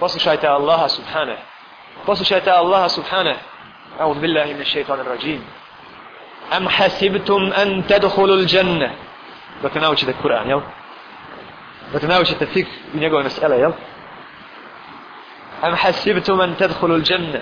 Poslušajte 0.00 0.48
Allaha 0.48 0.88
subhane. 0.88 1.36
Poslušajte 2.06 2.50
Allaha 2.52 2.88
subhane. 2.88 3.36
A'udhu 3.98 4.20
billahi 4.20 4.54
min 4.54 4.64
shaitanir 4.64 5.06
rajim. 5.06 5.42
Am 6.50 6.66
hasibtum 6.66 7.52
an 7.52 7.82
tadkhulu 7.82 8.32
al-janna. 8.32 8.90
Dakle, 9.62 9.80
naučite 9.80 10.12
Kur'an, 10.22 10.48
jel? 10.48 10.62
Dakle, 11.92 12.08
naučite 12.08 12.46
fik 12.46 12.68
i 12.94 12.98
njegove 12.98 13.22
mesele, 13.22 13.56
jel? 13.58 13.72
Am 15.62 15.74
hasibtum 15.74 16.40
an 16.40 16.54
tadkhulu 16.54 16.94
al-janna. 16.94 17.40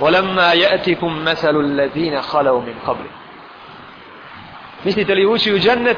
ولما 0.00 0.52
يأتكم 0.52 1.24
مثل 1.24 1.60
الذين 1.60 2.22
خلوا 2.22 2.60
من 2.60 2.74
قبل 2.86 3.06
mislite 4.84 5.14
li 5.14 5.26
ući 5.26 5.54
u 5.54 5.58
džennet 5.58 5.96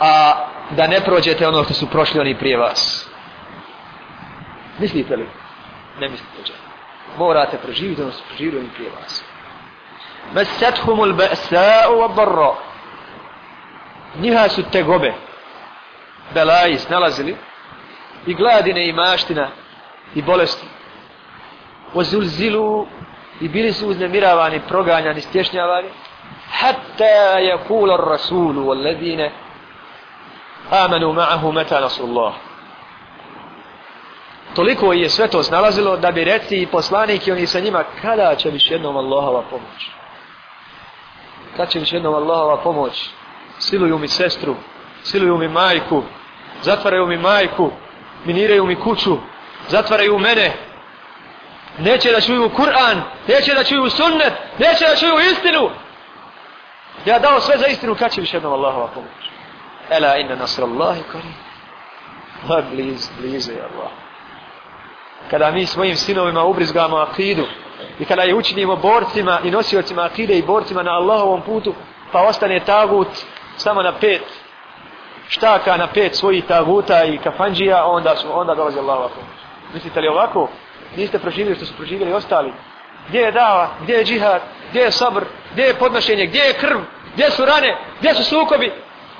a 0.00 0.34
da 0.70 0.86
ne 0.86 1.00
prođete 1.00 1.48
ono 1.48 1.64
što 1.64 1.74
su 1.74 1.90
prošli 1.90 2.20
oni 2.20 2.38
prije 2.38 2.56
vas. 2.56 3.08
Mislite 4.78 5.16
li? 5.16 5.28
Ne 6.00 6.08
mislite 6.08 6.38
li? 6.38 6.52
Morate 7.18 7.58
proživiti 7.58 8.02
ono 8.02 8.10
što 8.10 8.20
su 8.20 8.28
proživili 8.28 8.58
oni 8.58 8.68
prije 8.74 8.90
vas. 9.00 9.24
Mesethumul 10.34 11.12
ba'sa'u 11.12 11.98
wa 11.98 12.14
barra. 12.14 12.54
Njiha 14.20 14.48
su 14.48 14.62
te 14.72 14.82
gobe. 14.82 15.12
Belaji 16.34 16.78
snalazili. 16.78 17.36
I 18.26 18.34
gladine 18.34 18.88
i 18.88 18.92
maština 18.92 19.48
i 20.14 20.22
bolesti. 20.22 20.66
Ozulzilu 21.94 22.86
i 23.40 23.48
bili 23.48 23.72
su 23.72 23.88
uznemiravani, 23.88 24.60
proganjani, 24.68 25.20
stješnjavani. 25.20 25.88
Hatta 26.50 27.38
je 27.38 27.58
kula 27.68 27.96
rasulu 27.96 28.70
o 28.70 28.74
ledine 28.74 29.32
amanu 30.70 31.12
ma'ahu 31.12 31.52
meta 31.52 31.80
nasullah. 31.80 32.32
toliko 34.54 34.92
je 34.92 35.08
sve 35.08 35.28
to 35.28 35.42
snalazilo 35.42 35.96
da 35.96 36.12
bi 36.12 36.24
reci 36.24 36.62
i 36.62 36.66
poslanik 36.66 37.26
i 37.26 37.32
oni 37.32 37.46
sa 37.46 37.60
njima 37.60 37.84
kada 38.02 38.34
će 38.34 38.50
više 38.50 38.74
jednom 38.74 38.96
Allahova 38.96 39.42
pomoć 39.50 39.90
kada 41.56 41.70
će 41.70 41.78
više 41.78 41.96
jednom 41.96 42.14
Allahova 42.14 42.56
pomoć 42.62 43.10
siluju 43.58 43.98
mi 43.98 44.08
sestru 44.08 44.54
siluju 45.02 45.38
mi 45.38 45.48
majku 45.48 46.02
zatvaraju 46.62 47.06
mi 47.06 47.16
majku 47.16 47.70
miniraju 48.24 48.66
mi 48.66 48.80
kuću 48.80 49.16
zatvaraju 49.68 50.18
mene 50.18 50.66
neće 51.78 52.12
da 52.12 52.20
čuju 52.20 52.50
Kur'an, 52.56 53.00
neće 53.28 53.54
da 53.54 53.64
čuju 53.64 53.90
sunnet, 53.90 54.32
neće 54.58 54.84
da 54.88 54.96
čuju 54.96 55.30
istinu. 55.32 55.70
Ja 57.04 57.18
dao 57.18 57.40
sve 57.40 57.58
za 57.58 57.66
istinu, 57.66 57.94
kada 57.94 58.08
će 58.08 58.20
više 58.20 58.36
jednom 58.36 58.52
Allahova 58.52 58.86
pomoć? 58.86 59.35
Ela 59.90 60.16
inna 60.18 60.36
nasr 60.36 60.62
Allahi 60.62 61.02
kori. 61.12 61.34
Ma 62.48 62.62
bliz, 62.70 63.10
blizu 63.20 63.52
je 63.52 63.60
Allah. 63.60 63.90
Kada 65.30 65.50
mi 65.50 65.66
svojim 65.66 65.96
sinovima 65.96 66.44
ubrizgamo 66.44 66.96
akidu 66.96 67.46
i 67.98 68.04
kada 68.04 68.22
je 68.22 68.34
učinimo 68.34 68.76
borcima 68.76 69.40
i 69.44 69.50
nosiocima 69.50 70.04
akide 70.04 70.38
i 70.38 70.42
borcima 70.42 70.82
na 70.82 70.90
Allahovom 70.90 71.42
putu, 71.42 71.74
pa 72.12 72.22
ostane 72.22 72.60
tagut 72.60 73.08
samo 73.56 73.82
na 73.82 73.92
pet 73.92 74.22
štaka 75.28 75.76
na 75.76 75.86
pet 75.86 76.14
svojih 76.14 76.44
taguta 76.44 77.04
i 77.04 77.18
kafanđija, 77.18 77.84
onda 77.84 78.16
su 78.16 78.38
onda 78.38 78.54
dolazi 78.54 78.78
Allahova 78.78 79.08
pomoć. 79.08 79.36
Mislite 79.74 80.00
li 80.00 80.08
ovako? 80.08 80.48
niste 80.96 81.18
proživjeli 81.18 81.56
što 81.56 81.66
su 81.66 81.76
proživjeli 81.76 82.12
ostali. 82.12 82.52
Gdje 83.08 83.20
je 83.20 83.32
dava, 83.32 83.68
gdje 83.82 83.94
je 83.94 84.04
džihad, 84.04 84.42
gdje 84.70 84.80
je 84.80 84.92
sabr, 84.92 85.24
gdje 85.52 85.62
je 85.62 85.74
podnošenje, 85.74 86.26
gdje 86.26 86.38
je 86.38 86.52
krv, 86.52 86.78
gdje 87.14 87.30
su 87.30 87.44
rane, 87.44 87.76
gdje 87.98 88.14
su 88.14 88.24
sukobi. 88.24 88.72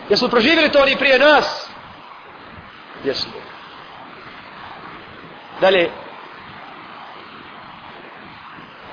Gdje 0.07 0.17
su 0.17 0.29
proživjeli 0.29 0.73
to 0.73 0.83
oni 0.83 0.97
prije 0.97 1.19
nas? 1.19 1.71
Gdje 3.01 3.15
su? 3.15 3.29
Dalje. 5.61 5.91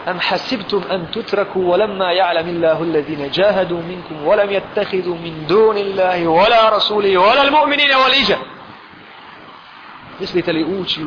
أم 0.07 0.19
حسبتم 0.19 0.81
أن 0.91 1.11
تتركوا 1.11 1.71
ولما 1.71 2.11
يعلم 2.11 2.47
الله 2.49 2.83
الذين 2.83 3.31
جاهدوا 3.31 3.81
منكم 3.81 4.27
ولم 4.27 4.51
يتخذوا 4.51 5.15
من 5.15 5.47
دون 5.47 5.77
الله 5.77 6.27
ولا 6.27 6.77
رسوله 6.77 7.17
ولا 7.17 7.41
المؤمنين 7.41 7.95
والإجا 7.95 8.37
mislite 10.19 10.53
li 10.53 10.63
ući 10.63 11.05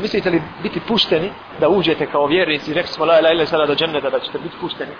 mislite 0.00 0.30
li 0.30 0.42
biti 0.62 0.80
pušteni 0.80 1.32
da 1.60 1.68
uđete 1.68 2.06
kao 2.06 2.26
vjernici 2.26 2.74
rekli 2.74 2.92
smo 2.92 3.04
la 3.04 3.18
ilaha 3.18 3.34
illa 3.34 3.46
sada 3.46 3.66
do 3.66 3.74
dženneta 3.74 4.10
da 4.10 4.20
ćete 4.20 4.38
biti 4.38 4.56
pušteni 4.60 4.92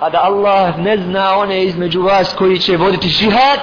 a 0.00 0.10
da 0.10 0.20
Allah 0.22 0.78
ne 0.78 0.96
zna 0.96 1.36
one 1.36 1.64
između 1.64 2.02
vas 2.02 2.34
koji 2.38 2.58
će 2.58 2.76
voditi 2.76 3.08
žihad 3.08 3.60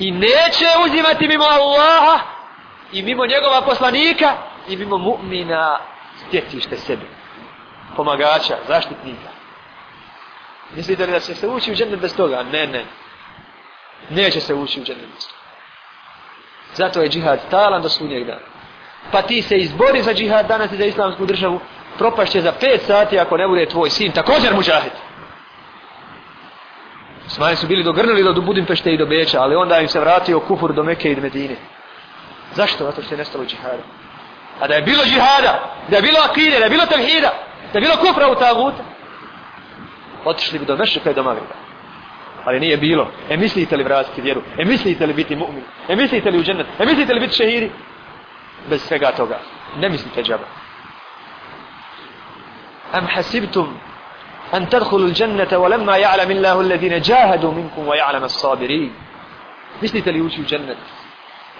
i 0.00 0.10
neće 0.10 0.66
uzimati 0.86 1.28
mimo 1.28 1.44
Allaha 1.44 2.18
i 2.92 3.02
mimo 3.02 3.26
njegova 3.26 3.62
poslanika 3.62 4.32
i 4.68 4.76
mimo 4.76 4.96
mu'mina 4.96 5.76
stjecište 6.26 6.76
sebe 6.76 7.06
pomagača, 7.96 8.56
zaštitnika 8.68 9.28
mislite 10.76 11.06
li 11.06 11.12
da 11.12 11.20
će 11.20 11.34
se 11.34 11.48
ući 11.48 11.72
u 11.72 11.74
džennet 11.74 12.00
bez 12.00 12.16
toga? 12.16 12.42
ne, 12.42 12.66
ne 12.66 12.84
neće 14.10 14.40
se 14.40 14.54
ući 14.54 14.80
u 14.80 14.84
džennet 14.84 15.08
bez 15.14 15.26
toga 15.26 15.36
Zato 16.76 17.02
je 17.02 17.08
džihad 17.08 17.40
stalan 17.48 17.82
do 17.82 17.88
sunnjeg 17.88 18.26
dana. 18.26 18.46
Pa 19.12 19.22
ti 19.22 19.42
se 19.42 19.56
izbori 19.56 20.02
za 20.02 20.14
džihad 20.14 20.46
danas 20.46 20.72
i 20.72 20.76
za 20.76 20.84
islamsku 20.84 21.26
državu, 21.26 21.60
propašće 21.98 22.40
za 22.40 22.52
5 22.60 22.78
sati 22.86 23.18
ako 23.18 23.36
ne 23.36 23.48
bude 23.48 23.66
tvoj 23.66 23.90
sin, 23.90 24.12
također 24.12 24.54
muđahid. 24.54 24.92
Smaje 27.26 27.56
su 27.56 27.66
bili 27.66 27.84
dogrnuli 27.84 28.22
do 28.22 28.40
Budimpešte 28.40 28.92
i 28.92 28.98
do 28.98 29.06
Beča, 29.06 29.40
ali 29.40 29.56
onda 29.56 29.80
im 29.80 29.88
se 29.88 30.00
vratio 30.00 30.40
kufur 30.40 30.72
do 30.72 30.82
Mekke 30.82 31.10
i 31.10 31.14
do 31.14 31.22
Medine. 31.22 31.56
Zašto? 32.54 32.84
Zato 32.84 33.02
što 33.02 33.14
je 33.14 33.18
nestalo 33.18 33.44
džihada. 33.44 33.82
A 34.60 34.68
da 34.68 34.74
je 34.74 34.82
bilo 34.82 35.04
džihada, 35.04 35.74
da 35.88 35.96
je 35.96 36.02
bilo 36.02 36.18
akide, 36.30 36.58
da 36.58 36.64
je 36.64 36.70
bilo 36.70 36.86
tevhida, 36.86 37.32
da 37.72 37.78
je 37.78 37.80
bilo 37.80 37.96
kufra 37.96 38.28
u 38.28 38.34
taguta, 38.34 38.84
otišli 40.24 40.58
bi 40.58 40.64
do 40.64 40.76
Mešika 40.76 41.10
i 41.10 41.14
do 41.14 41.22
Magreba 41.22 41.66
ali 42.46 42.60
nije 42.60 42.76
bilo. 42.76 43.10
E 43.30 43.36
mislite 43.36 43.76
li 43.76 43.84
vratiti 43.84 44.20
vjeru? 44.20 44.42
E 44.58 44.64
mislite 44.64 45.06
li 45.06 45.12
biti 45.12 45.36
mu'min? 45.36 45.62
E 45.88 45.96
mislite 45.96 46.30
li 46.30 46.38
u 46.38 46.42
džennet? 46.42 46.66
E 46.78 46.86
mislite 46.86 47.14
li 47.14 47.20
biti 47.20 47.34
šehiri? 47.34 47.70
Bez 48.70 48.82
svega 48.82 49.12
toga. 49.12 49.38
Ne 49.76 49.88
mislite 49.88 50.22
džaba. 50.22 50.44
Am 52.92 53.06
hasibtum 53.06 53.78
an 54.52 54.66
tadkhulu 54.66 55.04
al-jannata 55.04 55.58
wa 55.58 55.68
lamma 55.68 55.98
ya'lam 55.98 56.30
Allahu 56.36 56.60
alladhina 56.60 56.96
jahadu 56.96 57.52
minkum 57.52 57.86
wa 57.86 57.96
ya'lam 57.96 58.24
as-sabirin. 58.24 58.90
Mislite 59.80 60.12
li 60.12 60.20
ući 60.20 60.40
u 60.40 60.44
džennet? 60.44 60.78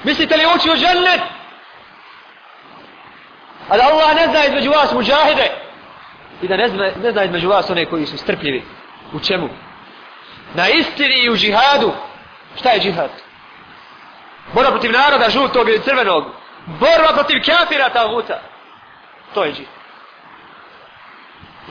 Mislite 0.05 0.37
li 0.37 0.47
ući 0.57 0.71
u 0.71 0.77
džennet? 0.77 1.21
A 3.69 3.77
da 3.77 3.83
Allah 3.83 4.15
ne 4.17 4.27
zna 4.27 4.45
između 4.45 4.71
vas 4.71 4.93
muđahide 4.93 5.51
i 6.43 6.49
da 6.49 6.57
ne 6.57 6.69
zna, 6.69 6.91
ne 7.03 7.13
zna 7.13 7.25
između 7.25 7.49
vas 7.49 7.71
one 7.71 7.87
koji 7.87 8.07
su 8.07 8.19
strpljivi. 8.19 8.65
U 9.13 9.21
čemu? 9.21 9.49
na 10.55 10.69
istini 10.69 11.15
i 11.25 11.31
u 11.31 11.37
džihadu. 11.37 11.93
Šta 12.59 12.71
je 12.71 12.81
džihad? 12.81 13.11
Borba 14.55 14.71
protiv 14.71 14.93
naroda 14.93 15.31
žutog 15.31 15.69
ili 15.69 15.83
crvenog. 15.83 16.25
Borba 16.67 17.13
protiv 17.15 17.43
kafira 17.47 17.89
ta 17.89 18.07
vuta. 18.07 18.41
To 19.35 19.45
je 19.45 19.53
džihad. 19.53 19.76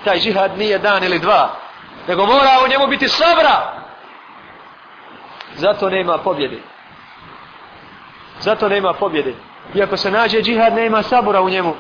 Taj 0.06 0.20
džihad 0.20 0.58
nije 0.58 0.80
dan 0.80 1.04
ili 1.04 1.20
dva. 1.20 1.50
Nego 2.08 2.26
mora 2.26 2.60
u 2.66 2.68
njemu 2.68 2.88
biti 2.88 3.08
sabra. 3.08 3.82
Zato 5.56 5.90
nema 5.90 6.18
pobjede. 6.18 6.58
Zato 8.40 8.70
nema 8.70 8.94
pobjede. 8.94 9.34
Iako 9.76 9.98
se 9.98 10.12
nađe 10.12 10.42
džihad, 10.42 10.74
nema 10.74 11.04
sabora 11.04 11.42
u 11.42 11.50
njemu. 11.50 11.76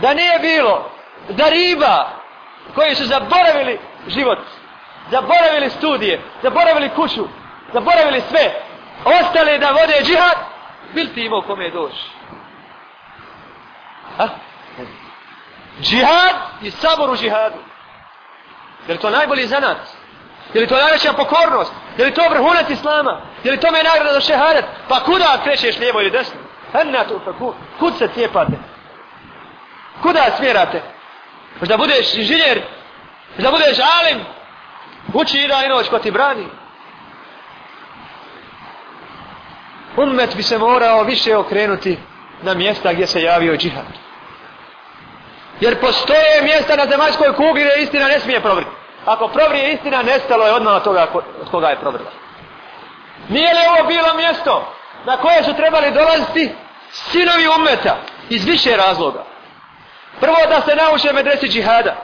Da 0.00 0.14
nije 0.14 0.38
bilo, 0.38 0.90
da 1.28 1.48
riba, 1.48 2.08
koji 2.74 2.94
su 2.94 3.04
zaboravili 3.04 3.78
život, 4.06 4.38
zaboravili 5.10 5.70
studije, 5.70 6.20
zaboravili 6.42 6.88
kuću, 6.88 7.28
zaboravili 7.72 8.20
sve, 8.20 8.62
ostali 9.04 9.58
da 9.58 9.70
vode 9.70 10.02
džihad, 10.02 10.38
bil 10.94 11.06
ti 11.14 11.24
imao 11.24 11.42
kome 11.42 11.70
doći? 11.70 12.10
Ha? 14.16 14.28
Džihad 15.82 16.34
i 16.62 16.70
sabor 16.70 17.10
u 17.10 17.16
džihadu. 17.16 17.58
Je 18.88 18.94
li 18.94 19.00
to 19.00 19.10
najbolji 19.10 19.46
zanat? 19.46 19.76
Je 20.54 20.60
li 20.60 20.66
to 20.66 20.76
najveća 20.76 21.12
pokornost? 21.12 21.72
Je 21.98 22.04
li 22.04 22.14
to 22.14 22.28
vrhunac 22.30 22.70
islama? 22.70 23.20
Je 23.44 23.50
li 23.50 23.60
to 23.60 23.70
me 23.70 23.82
nagrada 23.82 24.12
za 24.12 24.20
šehadet? 24.20 24.64
Pa 24.88 25.00
kuda 25.00 25.40
krećeš 25.44 25.78
lijevo 25.78 26.00
ili 26.00 26.10
desno? 26.10 26.40
Henna 26.72 27.04
tu 27.04 27.20
pa 27.24 27.32
kud 27.78 27.98
se 27.98 28.08
cijepate? 28.14 28.52
Kuda 30.02 30.24
smjerate? 30.36 30.82
Možda 31.60 31.76
budeš 31.76 32.14
inženjer? 32.14 32.62
Možda 33.36 33.50
budeš 33.50 33.78
alim? 33.78 34.24
Uči 35.14 35.38
i 35.38 35.48
da 35.48 35.62
i 35.64 35.68
noć 35.68 35.88
ko 35.88 35.98
ti 35.98 36.10
brani. 36.10 36.46
Ummet 39.96 40.36
bi 40.36 40.42
se 40.42 40.58
morao 40.58 41.02
više 41.02 41.36
okrenuti 41.36 41.98
na 42.42 42.54
mjesta 42.54 42.92
gdje 42.92 43.06
se 43.06 43.22
javio 43.22 43.56
džihad. 43.56 44.07
Jer 45.60 45.80
postoje 45.80 46.42
mjesta 46.42 46.76
na 46.76 46.86
zemaljskoj 46.86 47.34
kugli 47.36 47.62
gdje 47.62 47.82
istina 47.82 48.08
ne 48.08 48.20
smije 48.20 48.40
provrti. 48.40 48.70
Ako 49.06 49.28
provrije 49.28 49.72
istina, 49.72 50.02
nestalo 50.02 50.46
je 50.46 50.52
odmah 50.52 50.74
od 50.74 50.84
toga 50.84 51.06
od 51.40 51.50
koga 51.50 51.68
je 51.68 51.80
provrla. 51.80 52.10
Nije 53.28 53.54
li 53.54 53.60
ovo 53.68 53.88
bilo 53.88 54.14
mjesto 54.14 54.74
na 55.04 55.16
koje 55.16 55.44
su 55.44 55.54
trebali 55.56 55.90
dolaziti 55.90 56.54
sinovi 56.92 57.48
umeta 57.58 57.96
iz 58.28 58.44
više 58.44 58.76
razloga? 58.76 59.24
Prvo 60.20 60.36
da 60.48 60.60
se 60.60 60.76
nauče 60.76 61.12
medresi 61.12 61.48
džihada. 61.48 61.96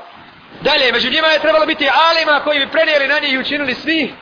Dalje, 0.60 0.92
među 0.92 1.10
njima 1.10 1.26
je 1.26 1.38
trebalo 1.38 1.66
biti 1.66 1.88
alima 2.08 2.40
koji 2.44 2.58
bi 2.58 2.72
prenijeli 2.72 3.08
na 3.08 3.18
njih 3.18 3.32
i 3.32 3.38
učinili 3.38 3.74
svi 3.74 4.14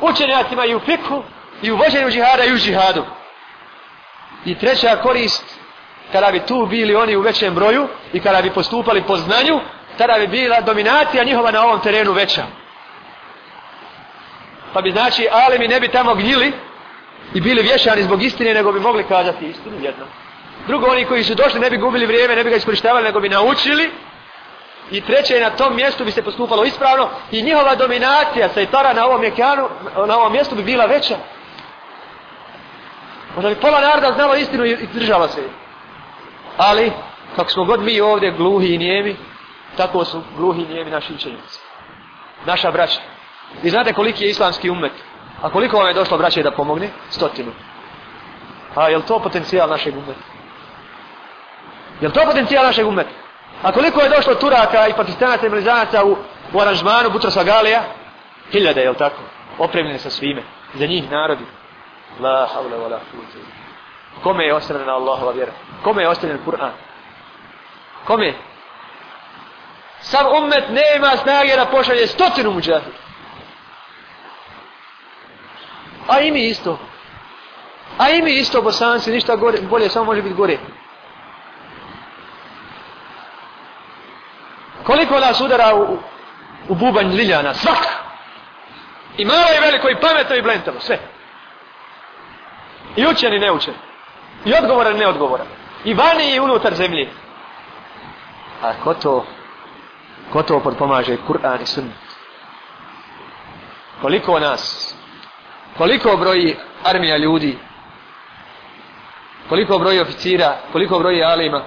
učenjacima 0.00 0.64
i 0.64 0.74
u 0.74 0.80
fikhu, 0.80 1.22
i 1.62 1.70
u 1.70 1.76
vođenju 1.76 2.10
džihada 2.10 2.44
i 2.44 2.52
u 2.52 2.58
džihadu. 2.58 3.04
I 4.44 4.58
treća 4.58 4.96
korist, 4.96 5.44
kada 6.12 6.30
bi 6.30 6.40
tu 6.40 6.66
bili 6.66 6.94
oni 6.94 7.16
u 7.16 7.20
većem 7.20 7.54
broju 7.54 7.88
i 8.12 8.20
kada 8.20 8.42
bi 8.42 8.50
postupali 8.50 9.02
po 9.02 9.16
znanju, 9.16 9.60
tada 9.98 10.18
bi 10.18 10.26
bila 10.26 10.60
dominacija 10.60 11.24
njihova 11.24 11.50
na 11.50 11.64
ovom 11.64 11.80
terenu 11.80 12.12
veća. 12.12 12.42
Pa 14.72 14.80
bi 14.80 14.90
znači 14.90 15.28
alimi 15.32 15.68
ne 15.68 15.80
bi 15.80 15.88
tamo 15.88 16.14
gnjili 16.14 16.52
i 17.34 17.40
bili 17.40 17.62
vješani 17.62 18.02
zbog 18.02 18.22
istine, 18.22 18.54
nego 18.54 18.72
bi 18.72 18.80
mogli 18.80 19.04
kazati 19.04 19.46
istinu 19.46 19.76
jedno. 19.82 20.04
Drugo, 20.66 20.86
oni 20.86 21.04
koji 21.04 21.24
su 21.24 21.34
došli 21.34 21.60
ne 21.60 21.70
bi 21.70 21.76
gubili 21.76 22.06
vrijeme, 22.06 22.36
ne 22.36 22.44
bi 22.44 22.50
ga 22.50 22.56
iskoristavali, 22.56 23.04
nego 23.04 23.20
bi 23.20 23.28
naučili. 23.28 23.90
I 24.90 25.00
treće, 25.00 25.40
na 25.40 25.50
tom 25.50 25.76
mjestu 25.76 26.04
bi 26.04 26.10
se 26.10 26.22
postupalo 26.22 26.64
ispravno 26.64 27.08
i 27.30 27.42
njihova 27.42 27.74
dominacija 27.74 28.48
sajtara 28.48 28.92
na 28.92 29.06
ovom, 29.06 29.20
mjekanu, 29.20 29.68
na 30.06 30.18
ovom 30.18 30.32
mjestu 30.32 30.54
bi 30.54 30.62
bila 30.62 30.86
veća. 30.86 31.16
Možda 33.34 33.48
bi 33.48 33.60
pola 33.60 33.80
naroda 33.80 34.12
znalo 34.12 34.34
istinu 34.34 34.64
i 34.66 34.86
držala 34.94 35.28
se. 35.28 35.42
Ali, 36.56 36.92
kako 37.36 37.50
smo 37.50 37.64
god 37.64 37.82
mi 37.82 38.00
ovdje 38.00 38.30
gluhi 38.30 38.74
i 38.74 38.78
nijemi, 38.78 39.16
tako 39.76 40.04
su 40.04 40.22
gluhi 40.36 40.62
i 40.62 40.68
nijemi 40.68 40.90
naši 40.90 41.14
učenjici. 41.14 41.60
Naša 42.46 42.70
braća. 42.70 43.00
I 43.62 43.70
znate 43.70 43.92
koliki 43.92 44.24
je 44.24 44.30
islamski 44.30 44.70
umet? 44.70 44.92
A 45.42 45.50
koliko 45.50 45.76
vam 45.76 45.88
je 45.88 45.94
došlo 45.94 46.18
braće 46.18 46.42
da 46.42 46.50
pomogne? 46.50 46.88
Stotinu. 47.10 47.52
A 48.74 48.88
je 48.88 48.96
li 48.96 49.02
to 49.02 49.18
potencijal 49.18 49.68
našeg 49.68 49.96
umeta? 49.96 50.20
Je 52.00 52.08
li 52.08 52.14
to 52.14 52.20
potencijal 52.24 52.64
našeg 52.64 52.86
umeta? 52.86 53.10
A 53.62 53.72
koliko 53.72 54.00
je 54.00 54.08
došlo 54.08 54.34
Turaka 54.34 54.88
i 54.88 54.92
Pakistanaca 54.92 55.46
i 55.46 55.50
Malizanaca 55.50 56.04
u, 56.04 56.16
u 56.52 56.60
aranžmanu 56.60 57.10
Butrosa 57.10 57.44
Galija? 57.44 57.82
Hiljade, 58.52 58.80
je 58.80 58.90
li 58.90 58.96
tako? 58.96 59.22
Opremljene 59.58 59.98
sa 59.98 60.10
svime. 60.10 60.42
Za 60.74 60.86
njih 60.86 61.10
narodi. 61.10 61.44
La 62.20 62.48
havla 62.54 62.76
wa 62.76 62.90
la. 62.90 63.00
Kome 64.22 64.44
je 64.44 64.54
ostavljena 64.54 64.92
Allahova 64.92 65.32
vjera? 65.32 65.52
Kome 65.84 66.02
je 66.02 66.08
ostavljen 66.08 66.38
Kur'an? 66.44 66.72
Kome? 68.06 68.34
Sam 70.00 70.26
ummet 70.38 70.64
nema 70.70 71.16
snage 71.16 71.56
da 71.56 71.66
pošalje 71.66 72.06
stotinu 72.06 72.50
muđahid. 72.50 72.92
A 76.08 76.20
i 76.20 76.30
mi 76.30 76.48
isto. 76.48 76.78
A 77.98 78.10
i 78.10 78.22
mi 78.22 78.32
isto, 78.32 78.62
bosanci, 78.62 79.10
ništa 79.10 79.36
gore, 79.36 79.58
bolje, 79.60 79.88
samo 79.88 80.04
može 80.04 80.22
biti 80.22 80.34
gore. 80.34 80.58
Koliko 84.84 85.20
nas 85.20 85.40
udara 85.40 85.74
u, 85.74 85.98
u 86.68 86.74
bubanj 86.74 87.06
liljana? 87.06 87.54
Svak! 87.54 87.86
I 89.16 89.24
malo 89.24 89.44
i 89.56 89.60
veliko, 89.60 89.88
i 89.88 90.00
pametno, 90.00 90.36
i 90.36 90.42
blentavo, 90.42 90.80
sve. 90.80 90.98
I 92.96 93.06
učeni, 93.06 93.38
neučeni. 93.38 93.76
I 94.44 94.54
odgovoran 94.54 94.96
i 94.96 94.98
neodgovoran. 94.98 95.46
I 95.84 95.94
vani 95.94 96.34
i 96.34 96.40
unutar 96.40 96.74
zemlje. 96.74 97.08
A 98.62 98.72
ko 98.84 98.94
to, 98.94 99.24
ko 100.32 100.42
to 100.42 100.60
podpomaže 100.60 101.16
Kur'an 101.26 101.62
i 101.62 101.66
sunnet? 101.66 102.06
Koliko 104.00 104.38
nas, 104.38 104.94
koliko 105.78 106.16
broji 106.16 106.56
armija 106.84 107.16
ljudi, 107.16 107.58
koliko 109.48 109.78
broji 109.78 110.00
oficira, 110.00 110.56
koliko 110.72 110.98
broji 110.98 111.24
alima, 111.24 111.62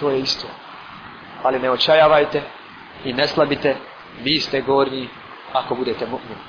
to 0.00 0.10
je 0.10 0.20
isto. 0.20 0.46
Ali 1.42 1.58
ne 1.58 1.70
očajavajte 1.70 2.42
i 3.04 3.12
ne 3.12 3.28
slabite, 3.28 3.76
vi 4.22 4.40
ste 4.40 4.60
gornji 4.60 5.08
ako 5.52 5.74
budete 5.74 6.06
mu'mini. 6.06 6.44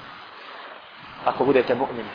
Ako 1.25 1.45
budete 1.45 1.75
mu'mini. 1.75 2.09